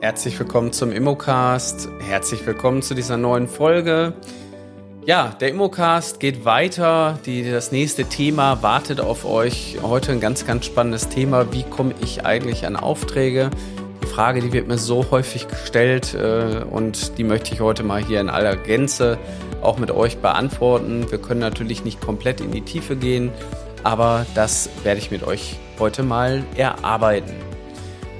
Herzlich 0.00 0.38
willkommen 0.38 0.72
zum 0.72 0.92
Immocast. 0.92 1.88
Herzlich 1.98 2.46
willkommen 2.46 2.82
zu 2.82 2.94
dieser 2.94 3.16
neuen 3.16 3.48
Folge. 3.48 4.12
Ja, 5.04 5.34
der 5.40 5.48
Immocast 5.48 6.20
geht 6.20 6.44
weiter. 6.44 7.18
Die, 7.26 7.50
das 7.50 7.72
nächste 7.72 8.04
Thema 8.04 8.62
wartet 8.62 9.00
auf 9.00 9.24
euch. 9.24 9.78
Heute 9.82 10.12
ein 10.12 10.20
ganz, 10.20 10.46
ganz 10.46 10.66
spannendes 10.66 11.08
Thema. 11.08 11.52
Wie 11.52 11.64
komme 11.64 11.96
ich 12.00 12.24
eigentlich 12.24 12.64
an 12.64 12.76
Aufträge? 12.76 13.50
Die 14.00 14.06
Frage, 14.06 14.40
die 14.40 14.52
wird 14.52 14.68
mir 14.68 14.78
so 14.78 15.04
häufig 15.10 15.48
gestellt 15.48 16.14
äh, 16.14 16.62
und 16.70 17.18
die 17.18 17.24
möchte 17.24 17.52
ich 17.52 17.60
heute 17.60 17.82
mal 17.82 18.00
hier 18.00 18.20
in 18.20 18.30
aller 18.30 18.54
Gänze 18.54 19.18
auch 19.62 19.78
mit 19.78 19.90
euch 19.90 20.18
beantworten. 20.18 21.10
Wir 21.10 21.18
können 21.18 21.40
natürlich 21.40 21.82
nicht 21.82 22.00
komplett 22.00 22.40
in 22.40 22.52
die 22.52 22.62
Tiefe 22.62 22.94
gehen, 22.94 23.32
aber 23.82 24.26
das 24.36 24.70
werde 24.84 25.00
ich 25.00 25.10
mit 25.10 25.24
euch 25.24 25.56
heute 25.80 26.04
mal 26.04 26.44
erarbeiten. 26.56 27.57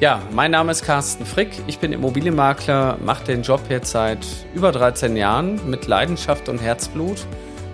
Ja, 0.01 0.23
mein 0.30 0.52
Name 0.52 0.70
ist 0.70 0.84
Carsten 0.84 1.27
Frick. 1.27 1.51
Ich 1.66 1.80
bin 1.80 1.93
Immobilienmakler, 1.93 2.98
mache 3.05 3.25
den 3.25 3.43
Job 3.43 3.62
jetzt 3.69 3.91
seit 3.91 4.24
über 4.55 4.71
13 4.71 5.16
Jahren 5.16 5.69
mit 5.69 5.88
Leidenschaft 5.88 6.48
und 6.48 6.59
Herzblut 6.59 7.27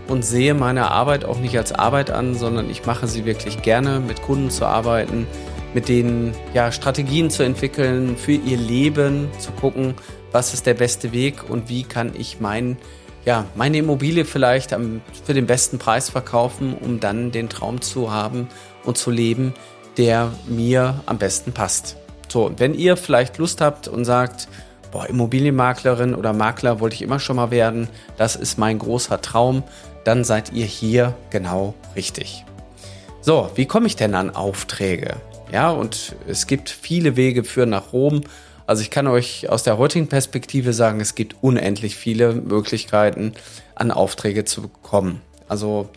und 0.09 0.25
sehe 0.25 0.55
meine 0.55 0.91
Arbeit 0.91 1.27
auch 1.27 1.39
nicht 1.39 1.59
als 1.59 1.73
Arbeit 1.73 2.11
an, 2.11 2.35
sondern 2.35 2.71
ich 2.71 2.87
mache 2.87 3.09
sie 3.09 3.27
wirklich 3.27 3.61
gerne, 3.61 4.01
mit 4.01 4.23
Kunden 4.23 4.49
zu 4.49 4.65
arbeiten, 4.65 5.27
mit 5.75 5.91
denen 5.91 6.33
ja, 6.55 6.73
Strategien 6.73 7.29
zu 7.29 7.43
entwickeln 7.43 8.17
für 8.17 8.33
ihr 8.33 8.57
Leben, 8.57 9.29
zu 9.39 9.53
gucken, 9.53 9.93
was 10.33 10.55
ist 10.55 10.65
der 10.65 10.75
beste 10.75 11.13
Weg 11.13 11.51
und 11.51 11.69
wie 11.69 11.83
kann 11.83 12.13
ich 12.17 12.41
mein, 12.41 12.79
ja, 13.27 13.45
meine 13.55 13.77
Immobilie 13.77 14.25
vielleicht 14.25 14.73
am, 14.73 15.03
für 15.27 15.35
den 15.35 15.45
besten 15.45 15.77
Preis 15.77 16.09
verkaufen, 16.09 16.75
um 16.81 17.01
dann 17.01 17.33
den 17.33 17.51
Traum 17.51 17.83
zu 17.83 18.11
haben 18.11 18.49
und 18.83 18.97
zu 18.97 19.11
leben, 19.11 19.53
der 19.99 20.33
mir 20.49 21.03
am 21.05 21.19
besten 21.19 21.53
passt. 21.53 21.99
So, 22.35 22.47
und 22.47 22.59
wenn 22.59 22.75
ihr 22.75 22.97
vielleicht 22.97 23.39
Lust 23.39 23.61
habt 23.61 23.87
und 23.87 24.05
sagt, 24.05 24.49
boah, 24.91 25.09
Immobilienmaklerin 25.09 26.17
oder 26.17 26.33
Makler 26.33 26.81
wollte 26.81 26.97
ich 26.97 27.03
immer 27.03 27.21
schon 27.21 27.37
mal 27.37 27.53
werden, 27.53 27.87
das 28.17 28.35
ist 28.35 28.59
mein 28.59 28.81
großer 28.81 29.23
Traum, 29.23 29.63
dann 30.03 30.25
seid 30.25 30.53
ihr 30.53 30.67
hier 30.67 31.15
genau 31.31 31.75
richtig. 31.95 32.45
So, 33.21 33.53
wie 33.55 33.67
komme 33.67 33.87
ich 33.87 33.95
denn 33.95 34.17
an 34.17 34.35
Aufträge? 34.35 35.15
Ja, 35.53 35.71
und 35.71 36.17
es 36.27 36.49
gibt 36.49 36.71
viele 36.71 37.15
Wege 37.15 37.45
für 37.45 37.67
nach 37.67 37.93
Rom. 37.93 38.23
Also 38.67 38.83
ich 38.83 38.91
kann 38.91 39.07
euch 39.07 39.49
aus 39.49 39.63
der 39.63 39.79
heutigen 39.79 40.09
Perspektive 40.09 40.73
sagen, 40.73 41.01
es 41.01 41.15
gibt 41.15 41.37
unendlich 41.41 41.95
viele 41.95 42.33
Möglichkeiten, 42.33 43.35
an 43.77 43.93
Aufträge 43.93 44.45
zu 44.45 44.63
bekommen. 44.63 45.21
Also 45.47 45.89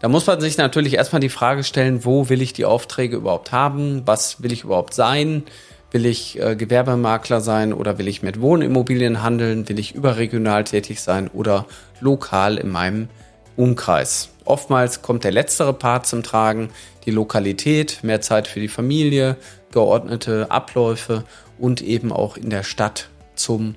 da 0.00 0.08
muss 0.08 0.26
man 0.26 0.42
sich 0.42 0.58
natürlich 0.58 0.92
erstmal 0.92 1.20
die 1.20 1.30
Frage 1.30 1.64
stellen, 1.64 2.04
wo 2.04 2.28
will 2.28 2.42
ich 2.42 2.52
die 2.52 2.66
Aufträge 2.66 3.16
überhaupt 3.16 3.50
haben? 3.50 4.02
Was 4.04 4.42
will 4.42 4.52
ich 4.52 4.64
überhaupt 4.64 4.92
sein? 4.92 5.44
Will 5.92 6.06
ich 6.06 6.40
äh, 6.40 6.56
Gewerbemakler 6.56 7.40
sein 7.40 7.72
oder 7.72 7.98
will 7.98 8.08
ich 8.08 8.22
mit 8.22 8.40
Wohnimmobilien 8.40 9.22
handeln? 9.22 9.68
Will 9.68 9.78
ich 9.78 9.94
überregional 9.94 10.64
tätig 10.64 11.00
sein 11.00 11.28
oder 11.28 11.66
lokal 12.00 12.58
in 12.58 12.70
meinem 12.70 13.08
Umkreis? 13.56 14.30
Oftmals 14.44 15.02
kommt 15.02 15.24
der 15.24 15.32
letztere 15.32 15.72
Part 15.72 16.06
zum 16.06 16.22
Tragen, 16.22 16.70
die 17.04 17.10
Lokalität, 17.10 18.00
mehr 18.02 18.20
Zeit 18.20 18.48
für 18.48 18.60
die 18.60 18.68
Familie, 18.68 19.36
geordnete 19.72 20.50
Abläufe 20.50 21.24
und 21.58 21.82
eben 21.82 22.12
auch 22.12 22.36
in 22.36 22.50
der 22.50 22.62
Stadt 22.62 23.08
zum 23.34 23.76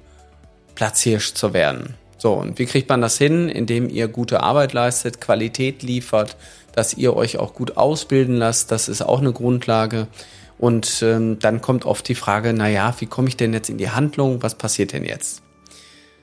Platzhirsch 0.76 1.34
zu 1.34 1.54
werden. 1.54 1.96
So, 2.18 2.34
und 2.34 2.60
wie 2.60 2.66
kriegt 2.66 2.90
man 2.90 3.02
das 3.02 3.18
hin? 3.18 3.50
Indem 3.50 3.90
ihr 3.90 4.08
gute 4.08 4.42
Arbeit 4.42 4.74
leistet, 4.74 5.22
Qualität 5.22 5.84
liefert, 5.84 6.36
dass 6.74 6.94
ihr 6.94 7.16
euch 7.16 7.38
auch 7.38 7.54
gut 7.54 7.78
ausbilden 7.78 8.36
lasst. 8.36 8.72
Das 8.72 8.90
ist 8.90 9.02
auch 9.02 9.20
eine 9.20 9.32
Grundlage. 9.32 10.08
Und 10.60 11.02
ähm, 11.02 11.40
dann 11.40 11.62
kommt 11.62 11.86
oft 11.86 12.08
die 12.08 12.16
Frage, 12.16 12.54
naja, 12.54 12.94
wie 13.00 13.06
komme 13.06 13.30
ich 13.30 13.38
denn 13.38 13.54
jetzt 13.54 13.70
in 13.70 13.78
die 13.78 13.90
Handlung? 13.90 14.44
Was 14.44 14.56
passiert 14.56 14.92
denn 14.92 15.06
jetzt? 15.06 15.42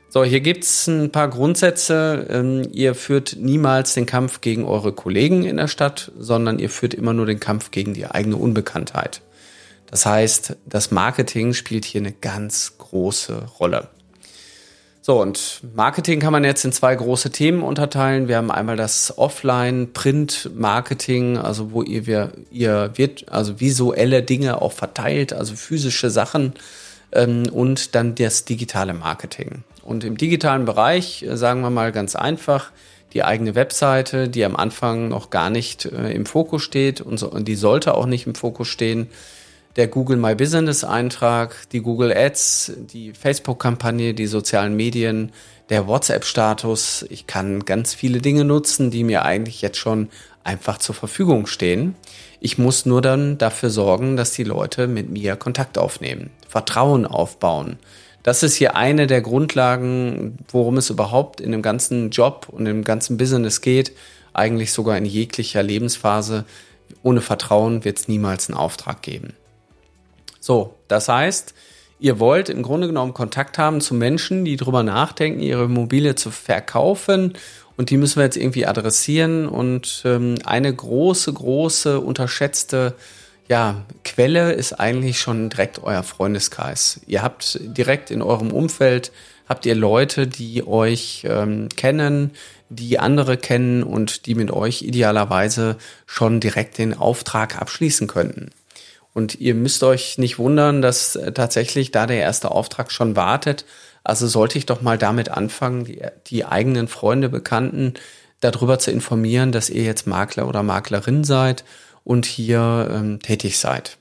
So, 0.09 0.25
hier 0.25 0.41
gibt's 0.41 0.87
ein 0.87 1.10
paar 1.10 1.28
Grundsätze. 1.28 2.27
Ähm, 2.31 2.69
ihr 2.72 2.94
führt 2.94 3.37
niemals 3.41 3.94
den 3.94 4.06
Kampf 4.06 4.43
gegen 4.43 4.65
eure 4.65 4.93
Kollegen 4.93 5.44
in 5.44 5.56
der 5.56 5.69
Stadt, 5.69 6.12
sondern 6.19 6.59
ihr 6.59 6.71
führt 6.71 6.94
immer 6.94 7.15
nur 7.15 7.27
den 7.27 7.41
Kampf 7.41 7.71
gegen 7.71 7.94
die 7.94 8.06
eigene 8.06 8.37
Unbekanntheit. 8.37 9.22
Das 9.91 10.05
heißt, 10.05 10.56
das 10.66 10.91
Marketing 10.91 11.55
spielt 11.55 11.84
hier 11.84 12.03
eine 12.03 12.12
ganz 12.12 12.77
große 12.78 13.47
Rolle. 13.59 13.89
So, 15.06 15.22
und 15.22 15.61
Marketing 15.77 16.19
kann 16.19 16.33
man 16.33 16.43
jetzt 16.43 16.65
in 16.65 16.72
zwei 16.72 16.97
große 16.97 17.31
Themen 17.31 17.62
unterteilen. 17.62 18.27
Wir 18.27 18.39
haben 18.39 18.50
einmal 18.50 18.75
das 18.75 19.17
Offline-Print-Marketing, 19.17 21.39
also 21.39 21.71
wo 21.71 21.84
ihr, 21.84 22.33
ihr 22.50 22.91
wird, 22.97 23.31
also 23.31 23.61
visuelle 23.61 24.25
Dinge 24.25 24.61
auch 24.61 24.72
verteilt, 24.72 25.33
also 25.33 25.55
physische 25.55 26.11
Sachen 26.11 26.55
ähm, 27.12 27.45
und 27.53 27.95
dann 27.95 28.16
das 28.16 28.47
digitale 28.47 28.95
Marketing. 28.95 29.62
Und 29.84 30.03
im 30.03 30.16
digitalen 30.16 30.65
Bereich, 30.65 31.22
äh, 31.22 31.37
sagen 31.37 31.61
wir 31.61 31.71
mal 31.71 31.93
ganz 31.93 32.16
einfach, 32.16 32.72
die 33.15 33.22
eigene 33.22 33.55
Webseite, 33.55 34.28
die 34.28 34.45
am 34.45 34.56
Anfang 34.56 35.06
noch 35.06 35.31
gar 35.31 35.50
nicht 35.50 35.84
äh, 35.84 36.11
im 36.11 36.27
Fokus 36.27 36.65
steht 36.65 37.00
und, 37.00 37.19
so, 37.19 37.31
und 37.31 37.47
die 37.47 37.55
sollte 37.55 37.95
auch 37.95 38.06
nicht 38.06 38.27
im 38.27 38.34
Fokus 38.34 38.66
stehen 38.66 39.06
der 39.76 39.88
Google 39.88 40.16
My 40.16 40.34
Business 40.34 40.84
Eintrag, 40.84 41.69
die 41.70 41.81
Google 41.81 42.12
Ads, 42.16 42.72
die 42.92 43.12
Facebook-Kampagne, 43.12 44.14
die 44.14 44.26
sozialen 44.26 44.75
Medien, 44.75 45.32
der 45.69 45.87
WhatsApp-Status. 45.87 47.04
Ich 47.10 47.26
kann 47.26 47.64
ganz 47.64 47.92
viele 47.92 48.20
Dinge 48.20 48.44
nutzen, 48.44 48.91
die 48.91 49.04
mir 49.04 49.25
eigentlich 49.25 49.60
jetzt 49.60 49.76
schon 49.76 50.09
einfach 50.44 50.78
zur 50.78 50.94
Verfügung 50.94 51.47
stehen. 51.47 51.94
Ich 52.41 52.56
muss 52.56 52.86
nur 52.86 53.03
dann 53.03 53.36
dafür 53.36 53.69
sorgen, 53.69 54.16
dass 54.16 54.32
die 54.32 54.44
Leute 54.44 54.86
mit 54.86 55.10
mir 55.10 55.36
Kontakt 55.36 55.76
aufnehmen, 55.76 56.31
Vertrauen 56.48 57.04
aufbauen. 57.04 57.78
Das 58.22 58.42
ist 58.42 58.54
hier 58.56 58.76
eine 58.76 59.06
der 59.06 59.20
Grundlagen, 59.20 60.38
worum 60.48 60.78
es 60.78 60.91
überhaupt 60.91 61.41
in 61.41 61.53
dem 61.53 61.62
ganzen 61.62 62.10
Job 62.10 62.48
und 62.50 62.66
im 62.66 62.82
ganzen 62.82 63.19
Business 63.19 63.60
geht, 63.60 63.92
eigentlich 64.32 64.72
sogar 64.72 64.97
in 64.97 65.04
jeglicher 65.04 65.62
Lebensphase. 65.62 66.44
Ohne 67.03 67.20
Vertrauen 67.20 67.84
wird 67.84 67.98
es 67.98 68.09
niemals 68.09 68.48
einen 68.48 68.59
Auftrag 68.59 69.03
geben. 69.03 69.34
So, 70.47 70.77
das 70.87 71.09
heißt, 71.09 71.55
ihr 71.99 72.21
wollt 72.21 72.51
im 72.51 72.62
Grunde 72.62 72.87
genommen 72.87 73.15
Kontakt 73.15 73.59
haben 73.59 73.81
zu 73.81 73.95
Menschen, 73.95 74.45
die 74.45 74.57
drüber 74.57 74.84
nachdenken, 74.84 75.41
ihre 75.41 75.65
Immobilie 75.65 76.15
zu 76.15 76.31
verkaufen. 76.31 77.33
Und 77.77 77.91
die 77.91 77.97
müssen 77.97 78.21
wir 78.21 78.27
jetzt 78.27 78.37
irgendwie 78.37 78.65
adressieren. 78.65 79.49
Und 79.49 80.03
ähm, 80.05 80.37
eine 80.45 80.73
große, 80.73 81.33
große, 81.33 81.99
unterschätzte 81.99 82.95
ja, 83.49 83.84
Quelle 84.05 84.53
ist 84.53 84.75
eigentlich 84.75 85.19
schon 85.19 85.51
direkt 85.51 85.83
euer 85.83 86.05
Freundeskreis. 86.05 87.01
Ihr 87.09 87.23
habt 87.23 87.59
direkt 87.61 88.13
in 88.13 88.23
eurem 88.23 88.53
Umfeld, 88.53 89.11
habt 89.49 89.67
ihr 89.67 89.75
Leute, 89.75 90.28
die 90.28 90.65
euch 90.65 91.27
ähm, 91.28 91.71
kennen, 91.75 92.31
die 92.69 93.01
andere 93.01 93.37
kennen 93.37 93.83
und 93.83 94.27
die 94.27 94.37
mit 94.37 94.53
euch 94.53 94.83
idealerweise 94.83 95.77
schon 96.07 96.39
direkt 96.39 96.78
den 96.78 96.95
Auftrag 96.95 97.61
abschließen 97.61 98.07
könnten. 98.07 98.53
Und 99.16 99.41
ihr 99.41 99.54
müsst 99.54 99.82
euch 99.82 100.19
nicht 100.19 100.38
wundern, 100.38 100.82
dass 100.82 101.16
äh, 101.16 101.32
tatsächlich 101.32 101.91
da 101.91 102.06
der 102.06 102.21
erste 102.21 102.50
Auftrag 102.50 102.93
schon 102.93 103.16
wartet. 103.16 103.65
Also 104.04 104.27
sollte 104.27 104.59
ich 104.59 104.66
doch 104.66 104.82
mal 104.82 104.99
damit 104.99 105.31
anfangen, 105.31 105.87
die, 105.87 106.03
die 106.27 106.44
eigenen 106.44 106.87
Freunde, 106.87 107.31
Bekannten 107.31 107.94
darüber 108.41 108.78
zu 108.78 108.91
informieren, 108.91 109.53
dass 109.53 109.71
ihr 109.71 109.84
jetzt 109.84 110.06
Makler 110.06 110.47
oder 110.47 110.62
Maklerin 110.62 111.25
seid 111.25 111.65
und 112.04 112.27
hier 112.27 112.91
ähm, 112.93 113.19
tätig 113.22 113.59
seid. 113.59 113.97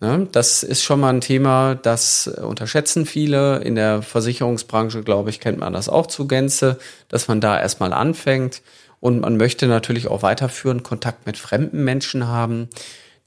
Ne? 0.00 0.28
Das 0.32 0.64
ist 0.64 0.82
schon 0.82 1.00
mal 1.00 1.14
ein 1.14 1.22
Thema, 1.22 1.74
das 1.74 2.28
unterschätzen 2.28 3.06
viele. 3.06 3.60
In 3.60 3.74
der 3.74 4.02
Versicherungsbranche, 4.02 5.02
glaube 5.02 5.30
ich, 5.30 5.40
kennt 5.40 5.56
man 5.56 5.72
das 5.72 5.88
auch 5.88 6.08
zu 6.08 6.28
Gänze, 6.28 6.78
dass 7.08 7.26
man 7.26 7.40
da 7.40 7.58
erstmal 7.58 7.94
anfängt. 7.94 8.60
Und 9.00 9.20
man 9.20 9.38
möchte 9.38 9.66
natürlich 9.66 10.08
auch 10.08 10.22
weiterführen, 10.22 10.82
Kontakt 10.82 11.24
mit 11.24 11.38
fremden 11.38 11.84
Menschen 11.84 12.28
haben. 12.28 12.68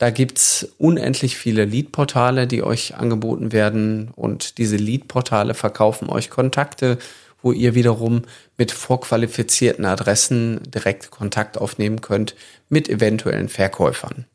Da 0.04 0.10
gibt's 0.10 0.68
unendlich 0.80 1.38
viele 1.38 1.64
Lead-Portale, 1.64 2.46
die 2.46 2.62
euch 2.62 2.96
angeboten 2.96 3.54
werden 3.54 4.12
und 4.18 4.58
diese 4.58 4.76
Lead-Portale 4.76 5.54
verkaufen 5.54 6.10
euch 6.10 6.30
Kontakte, 6.30 6.98
wo 7.42 7.54
ihr 7.54 7.74
wiederum 7.74 8.24
mit 8.58 8.74
vorqualifizierten 8.74 9.86
Adressen 9.86 10.60
direkt 10.68 11.10
Kontakt 11.10 11.58
aufnehmen 11.58 12.02
könnt 12.02 12.36
mit 12.68 12.90
eventuellen 12.90 13.48
Verkäufern. 13.48 14.26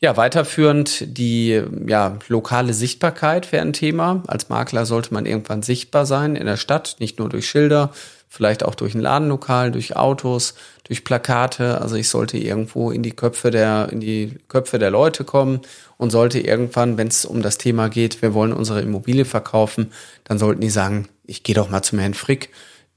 Ja, 0.00 0.16
weiterführend 0.16 1.16
die 1.16 1.62
ja, 1.86 2.18
lokale 2.26 2.74
Sichtbarkeit 2.74 3.52
wäre 3.52 3.64
ein 3.64 3.72
Thema. 3.72 4.24
Als 4.26 4.48
Makler 4.48 4.84
sollte 4.84 5.14
man 5.14 5.26
irgendwann 5.26 5.62
sichtbar 5.62 6.06
sein 6.06 6.34
in 6.34 6.46
der 6.46 6.56
Stadt, 6.56 6.96
nicht 6.98 7.20
nur 7.20 7.28
durch 7.28 7.48
Schilder, 7.48 7.92
vielleicht 8.32 8.64
auch 8.64 8.74
durch 8.74 8.94
ein 8.94 9.00
Ladenlokal, 9.00 9.70
durch 9.70 9.94
Autos, 9.94 10.54
durch 10.84 11.04
Plakate. 11.04 11.82
Also 11.82 11.96
ich 11.96 12.08
sollte 12.08 12.38
irgendwo 12.38 12.90
in 12.90 13.02
die 13.02 13.10
Köpfe 13.10 13.50
der, 13.50 13.90
in 13.92 14.00
die 14.00 14.38
Köpfe 14.48 14.78
der 14.78 14.90
Leute 14.90 15.24
kommen 15.24 15.60
und 15.98 16.08
sollte 16.08 16.40
irgendwann, 16.40 16.96
wenn 16.96 17.08
es 17.08 17.26
um 17.26 17.42
das 17.42 17.58
Thema 17.58 17.90
geht, 17.90 18.22
wir 18.22 18.32
wollen 18.32 18.54
unsere 18.54 18.80
Immobilie 18.80 19.26
verkaufen, 19.26 19.92
dann 20.24 20.38
sollten 20.38 20.62
die 20.62 20.70
sagen, 20.70 21.08
ich 21.26 21.42
gehe 21.42 21.54
doch 21.54 21.68
mal 21.68 21.82
zum 21.82 21.98
Herrn 21.98 22.14
Frick, 22.14 22.48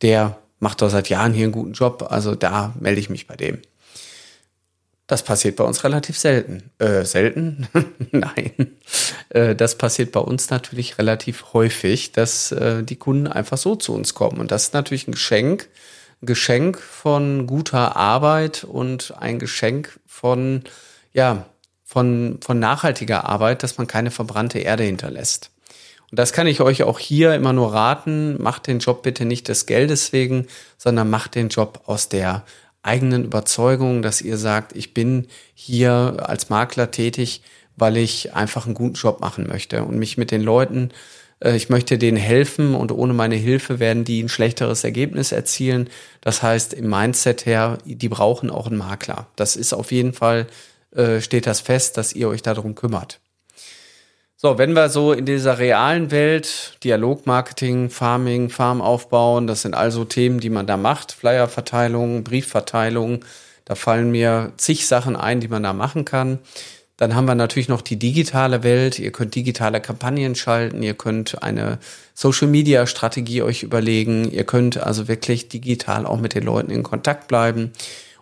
der 0.01 0.37
macht 0.59 0.81
doch 0.81 0.89
seit 0.89 1.09
Jahren 1.09 1.33
hier 1.33 1.43
einen 1.43 1.51
guten 1.51 1.73
Job, 1.73 2.07
also 2.09 2.33
da 2.33 2.73
melde 2.79 3.01
ich 3.01 3.09
mich 3.09 3.27
bei 3.27 3.35
dem. 3.35 3.57
Das 5.07 5.21
passiert 5.21 5.55
bei 5.55 5.63
uns 5.63 5.83
relativ 5.83 6.17
selten. 6.17 6.71
Äh, 6.79 7.05
selten? 7.05 7.67
Nein. 8.11 8.77
äh, 9.29 9.55
das 9.55 9.77
passiert 9.77 10.11
bei 10.11 10.19
uns 10.19 10.49
natürlich 10.49 10.97
relativ 10.97 11.53
häufig, 11.53 12.11
dass 12.11 12.51
äh, 12.51 12.83
die 12.83 12.95
Kunden 12.95 13.27
einfach 13.27 13.57
so 13.57 13.75
zu 13.75 13.93
uns 13.93 14.15
kommen. 14.15 14.39
Und 14.39 14.51
das 14.51 14.63
ist 14.63 14.73
natürlich 14.73 15.07
ein 15.07 15.11
Geschenk, 15.11 15.69
ein 16.21 16.25
Geschenk 16.25 16.79
von 16.79 17.45
guter 17.45 17.95
Arbeit 17.95 18.63
und 18.63 19.13
ein 19.19 19.37
Geschenk 19.37 19.99
von, 20.07 20.63
ja, 21.13 21.45
von, 21.83 22.39
von 22.43 22.57
nachhaltiger 22.57 23.25
Arbeit, 23.25 23.61
dass 23.61 23.77
man 23.77 23.85
keine 23.85 24.09
verbrannte 24.09 24.57
Erde 24.57 24.83
hinterlässt. 24.83 25.51
Und 26.09 26.19
das 26.19 26.33
kann 26.33 26.47
ich 26.47 26.61
euch 26.61 26.83
auch 26.83 26.97
hier 26.97 27.35
immer 27.35 27.53
nur 27.53 27.73
raten. 27.73 28.41
Macht 28.41 28.67
den 28.67 28.79
Job 28.79 29.03
bitte 29.03 29.25
nicht 29.25 29.47
des 29.49 29.67
Geldes 29.67 30.13
wegen, 30.13 30.47
sondern 30.77 31.09
macht 31.09 31.35
den 31.35 31.49
Job 31.49 31.81
aus 31.85 32.09
der 32.09 32.43
eigenen 32.85 33.25
Überzeugung, 33.25 34.01
dass 34.01 34.21
ihr 34.21 34.37
sagt, 34.37 34.75
ich 34.75 34.93
bin 34.93 35.27
hier 35.53 36.17
als 36.27 36.49
Makler 36.49 36.91
tätig, 36.91 37.41
weil 37.75 37.97
ich 37.97 38.33
einfach 38.33 38.65
einen 38.65 38.75
guten 38.75 38.95
Job 38.95 39.19
machen 39.19 39.47
möchte 39.47 39.83
und 39.83 39.97
mich 39.97 40.17
mit 40.17 40.31
den 40.31 40.41
Leuten, 40.41 40.91
äh, 41.39 41.55
ich 41.55 41.69
möchte 41.69 41.97
denen 41.97 42.17
helfen 42.17 42.75
und 42.75 42.91
ohne 42.91 43.13
meine 43.13 43.35
Hilfe 43.35 43.79
werden 43.79 44.03
die 44.03 44.23
ein 44.23 44.29
schlechteres 44.29 44.83
Ergebnis 44.83 45.31
erzielen. 45.31 45.89
Das 46.21 46.41
heißt, 46.41 46.73
im 46.73 46.89
Mindset 46.89 47.45
her, 47.45 47.77
die 47.85 48.09
brauchen 48.09 48.49
auch 48.49 48.67
einen 48.67 48.77
Makler. 48.77 49.27
Das 49.35 49.55
ist 49.55 49.73
auf 49.73 49.91
jeden 49.91 50.13
Fall, 50.13 50.47
äh, 50.95 51.21
steht 51.21 51.47
das 51.47 51.59
fest, 51.59 51.97
dass 51.97 52.13
ihr 52.13 52.29
euch 52.29 52.41
darum 52.41 52.75
kümmert. 52.75 53.19
So, 54.45 54.59
wenn 54.59 54.73
wir 54.73 54.89
so 54.89 55.11
in 55.11 55.25
dieser 55.25 55.57
realen 55.57 56.11
Welt 56.11 56.77
Dialogmarketing, 56.83 57.89
Farming, 57.89 58.51
Farm 58.51 58.79
aufbauen, 58.79 59.47
das 59.47 59.63
sind 59.63 59.73
also 59.73 60.05
Themen, 60.05 60.39
die 60.39 60.51
man 60.51 60.67
da 60.67 60.77
macht, 60.77 61.13
Flyerverteilung, 61.13 62.23
Briefverteilung, 62.23 63.25
da 63.65 63.73
fallen 63.73 64.11
mir 64.11 64.51
zig 64.57 64.85
Sachen 64.85 65.15
ein, 65.15 65.39
die 65.39 65.47
man 65.47 65.63
da 65.63 65.73
machen 65.73 66.05
kann. 66.05 66.37
Dann 66.95 67.15
haben 67.15 67.25
wir 67.25 67.33
natürlich 67.33 67.69
noch 67.69 67.81
die 67.81 67.97
digitale 67.97 68.61
Welt. 68.61 68.99
Ihr 68.99 69.11
könnt 69.11 69.33
digitale 69.33 69.81
Kampagnen 69.81 70.35
schalten, 70.35 70.83
ihr 70.83 70.93
könnt 70.93 71.41
eine 71.41 71.79
Social 72.13 72.47
Media 72.47 72.85
Strategie 72.85 73.41
euch 73.41 73.63
überlegen, 73.63 74.29
ihr 74.29 74.43
könnt 74.43 74.77
also 74.77 75.07
wirklich 75.07 75.49
digital 75.49 76.05
auch 76.05 76.19
mit 76.19 76.35
den 76.35 76.43
Leuten 76.43 76.69
in 76.69 76.83
Kontakt 76.83 77.27
bleiben. 77.27 77.71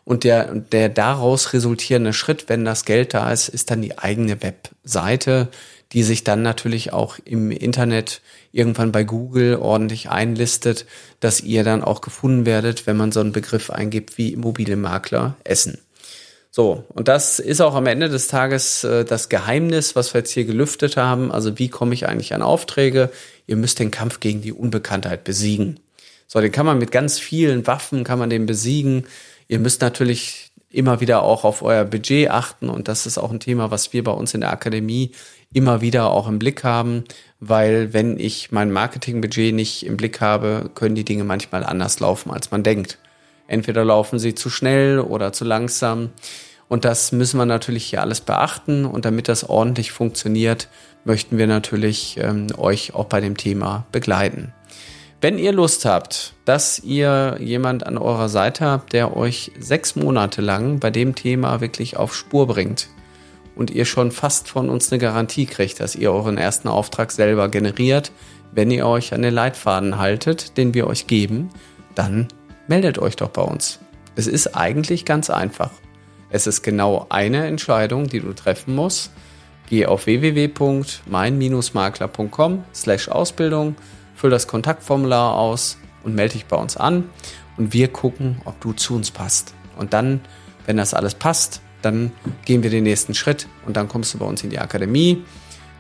Und 0.06 0.24
der, 0.24 0.56
der 0.56 0.88
daraus 0.88 1.52
resultierende 1.52 2.14
Schritt, 2.14 2.48
wenn 2.48 2.64
das 2.64 2.86
Geld 2.86 3.14
da 3.14 3.30
ist, 3.30 3.50
ist 3.50 3.72
dann 3.72 3.82
die 3.82 3.98
eigene 3.98 4.42
Webseite, 4.42 5.50
die 5.94 6.04
sich 6.04 6.24
dann 6.24 6.42
natürlich 6.42 6.92
auch 6.92 7.18
im 7.24 7.52
Internet 7.52 8.22
irgendwann 8.52 8.92
bei 8.92 9.04
Google 9.04 9.56
ordentlich 9.56 10.10
einlistet, 10.10 10.86
dass 11.20 11.42
ihr 11.42 11.64
dann 11.64 11.84
auch 11.84 12.02
gefunden 12.02 12.46
werdet, 12.46 12.88
wenn 12.88 12.98
man 12.98 13.12
so 13.12 13.20
einen 13.20 13.32
Begriff 13.32 13.70
eingibt 13.70 14.18
wie 14.18 14.34
Immobilienmakler 14.34 15.36
Essen. 15.44 15.78
So, 16.50 16.84
und 16.90 17.08
das 17.08 17.40
ist 17.40 17.62
auch 17.62 17.74
am 17.74 17.88
Ende 17.88 18.10
des 18.10 18.28
Tages 18.28 18.84
äh, 18.84 19.06
das 19.06 19.30
Geheimnis, 19.30 19.96
was 19.96 20.14
wir 20.14 20.20
jetzt 20.20 20.32
hier 20.32 20.46
gelüftet 20.46 20.98
haben. 20.98 21.32
Also 21.32 21.58
wie 21.58 21.70
komme 21.70 21.96
ich 21.96 22.08
eigentlich 22.08 22.36
an 22.36 22.44
Aufträge? 22.44 23.10
Ihr 23.48 23.56
müsst 23.56 23.80
den 23.80 23.90
Kampf 23.90 24.20
gegen 24.20 24.42
die 24.42 24.54
Unbekanntheit 24.54 25.24
besiegen. 25.24 25.80
So, 26.28 26.42
den 26.42 26.52
kann 26.52 26.68
man 26.68 26.78
mit 26.78 26.92
ganz 26.92 27.18
vielen 27.18 27.66
Waffen, 27.66 28.04
kann 28.04 28.20
man 28.20 28.30
den 28.30 28.46
besiegen. 28.46 29.06
Ihr 29.48 29.60
müsst 29.60 29.82
natürlich 29.82 30.52
immer 30.74 31.00
wieder 31.00 31.24
auch 31.24 31.46
auf 31.46 31.62
euer 31.62 31.86
Budget 31.86 32.30
achten 32.30 32.68
und 32.68 32.88
das 32.88 33.06
ist 33.06 33.18
auch 33.18 33.32
ein 33.32 33.40
Thema, 33.40 33.72
was 33.72 33.94
wir 33.94 34.04
bei 34.04 34.12
uns 34.12 34.34
in 34.34 34.42
der 34.42 34.52
Akademie 34.52 35.12
immer 35.54 35.82
wieder 35.82 36.10
auch 36.12 36.28
im 36.28 36.40
Blick 36.40 36.64
haben, 36.64 37.04
weil 37.40 37.94
wenn 37.94 38.20
ich 38.20 38.52
mein 38.52 38.72
Marketingbudget 38.72 39.54
nicht 39.54 39.86
im 39.86 39.98
Blick 39.98 40.20
habe, 40.20 40.72
können 40.74 40.96
die 40.96 41.06
Dinge 41.06 41.24
manchmal 41.24 41.64
anders 41.64 42.00
laufen, 42.00 42.32
als 42.32 42.52
man 42.52 42.64
denkt. 42.64 42.98
Entweder 43.48 43.86
laufen 43.86 44.20
sie 44.20 44.34
zu 44.34 44.50
schnell 44.50 45.00
oder 45.00 45.32
zu 45.32 45.46
langsam. 45.46 46.10
Und 46.70 46.86
das 46.86 47.12
müssen 47.12 47.38
wir 47.38 47.46
natürlich 47.46 47.86
hier 47.86 48.02
alles 48.02 48.22
beachten. 48.22 48.86
Und 48.86 49.06
damit 49.06 49.28
das 49.28 49.48
ordentlich 49.48 49.92
funktioniert, 49.92 50.70
möchten 51.04 51.38
wir 51.38 51.46
natürlich 51.46 52.18
ähm, 52.18 52.48
euch 52.58 52.96
auch 52.96 53.06
bei 53.06 53.22
dem 53.22 53.38
Thema 53.38 53.86
begleiten. 53.92 54.54
Wenn 55.24 55.40
ihr 55.40 55.54
Lust 55.54 55.86
habt, 55.86 56.34
dass 56.44 56.80
ihr 56.80 57.38
jemand 57.40 57.88
an 57.88 57.98
eurer 57.98 58.28
Seite 58.28 58.66
habt, 58.66 58.92
der 58.92 59.16
euch 59.16 59.54
sechs 59.58 59.96
Monate 59.96 60.42
lang 60.42 60.80
bei 60.80 60.90
dem 60.90 61.16
Thema 61.16 61.62
wirklich 61.62 61.96
auf 61.96 62.14
Spur 62.14 62.46
bringt, 62.46 62.90
und 63.56 63.72
ihr 63.72 63.86
schon 63.86 64.12
fast 64.12 64.50
von 64.50 64.70
uns 64.70 64.92
eine 64.92 65.00
Garantie 65.00 65.46
kriegt, 65.46 65.80
dass 65.80 65.96
ihr 65.96 66.12
euren 66.12 66.38
ersten 66.38 66.68
Auftrag 66.68 67.14
selber 67.14 67.48
generiert, 67.48 68.12
wenn 68.52 68.70
ihr 68.70 68.86
euch 68.86 69.14
an 69.14 69.22
den 69.22 69.34
Leitfaden 69.34 69.98
haltet, 69.98 70.58
den 70.58 70.74
wir 70.74 70.88
euch 70.88 71.08
geben, 71.08 71.52
dann 71.96 72.28
meldet 72.68 73.00
euch 73.00 73.16
doch 73.16 73.30
bei 73.30 73.44
uns. 73.44 73.80
Es 74.18 74.28
ist 74.28 74.58
eigentlich 74.58 75.06
ganz 75.06 75.30
einfach. 75.30 75.72
Es 76.32 76.48
ist 76.48 76.64
genau 76.64 77.06
eine 77.08 77.48
Entscheidung, 77.48 78.10
die 78.10 78.20
du 78.20 78.34
treffen 78.34 78.76
musst. 78.76 79.10
Geh 79.70 79.86
auf 79.86 80.06
www.mein-makler.com 80.06 82.64
slash 82.74 83.08
Ausbildung, 83.08 83.78
füll 84.24 84.30
das 84.30 84.48
Kontaktformular 84.48 85.36
aus 85.36 85.78
und 86.06 86.16
melde 86.16 86.36
dich 86.36 86.46
bei 86.46 86.56
uns 86.56 86.78
an 86.78 87.10
und 87.58 87.74
wir 87.74 87.90
gucken, 87.90 88.38
ob 88.46 88.58
du 88.62 88.72
zu 88.72 88.96
uns 88.96 89.12
passt. 89.12 89.54
Und 89.78 89.92
dann, 89.92 90.22
wenn 90.66 90.78
das 90.78 90.94
alles 90.94 91.14
passt, 91.14 91.60
dann 91.82 92.14
gehen 92.46 92.64
wir 92.64 92.70
den 92.70 92.86
nächsten 92.86 93.16
Schritt 93.16 93.50
und 93.66 93.76
dann 93.76 93.90
kommst 93.90 94.14
du 94.14 94.20
bei 94.20 94.26
uns 94.26 94.42
in 94.42 94.50
die 94.50 94.60
Akademie. 94.60 95.26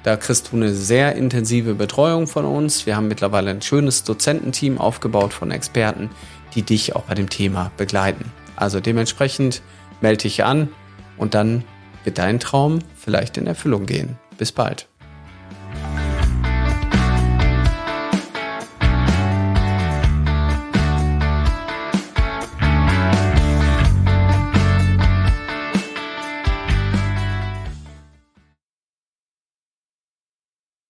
Da 0.03 0.17
kriegst 0.17 0.51
du 0.51 0.57
eine 0.57 0.73
sehr 0.73 1.15
intensive 1.15 1.73
Betreuung 1.73 2.27
von 2.27 2.43
uns. 2.43 2.85
Wir 2.85 2.97
haben 2.97 3.07
mittlerweile 3.07 3.49
ein 3.49 3.61
schönes 3.61 4.03
Dozententeam 4.03 4.77
aufgebaut 4.77 5.31
von 5.31 5.49
Experten, 5.49 6.09
die 6.53 6.63
dich 6.63 6.97
auch 6.97 7.03
bei 7.03 7.13
dem 7.13 7.29
Thema 7.29 7.71
begleiten. 7.77 8.29
Also 8.57 8.81
dementsprechend 8.81 9.61
melde 10.01 10.23
dich 10.23 10.43
an 10.43 10.67
und 11.15 11.33
dann 11.33 11.63
wird 12.03 12.17
dein 12.17 12.41
Traum 12.41 12.79
vielleicht 12.97 13.37
in 13.37 13.47
Erfüllung 13.47 13.85
gehen. 13.85 14.17
Bis 14.37 14.51
bald. 14.51 14.89